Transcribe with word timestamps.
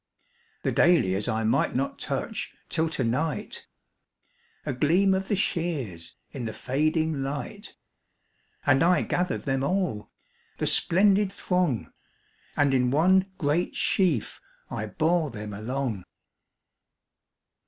The 0.63 0.71
dahlias 0.71 1.27
I 1.27 1.43
might 1.43 1.75
not 1.75 1.99
touch 1.99 2.55
till 2.69 2.89
to 2.89 3.03
night!A 3.03 4.73
gleam 4.73 5.13
of 5.13 5.27
the 5.27 5.35
shears 5.35 6.15
in 6.31 6.45
the 6.45 6.55
fading 6.55 7.21
light, 7.21 7.75
And 8.65 8.81
I 8.81 9.03
gathered 9.03 9.43
them 9.43 9.63
all,—the 9.63 10.65
splendid 10.65 11.31
throng, 11.31 11.93
And 12.57 12.73
in 12.73 12.89
one 12.89 13.31
great 13.37 13.75
sheaf 13.75 14.41
I 14.71 14.87
bore 14.87 15.29
them 15.29 15.53
along.. 15.53 16.05